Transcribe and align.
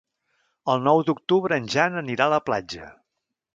El 0.73 0.81
nou 0.87 1.01
d'octubre 1.09 1.61
en 1.63 1.69
Jan 1.75 2.01
anirà 2.03 2.29
a 2.29 2.35
la 2.37 2.43
platja. 2.51 2.93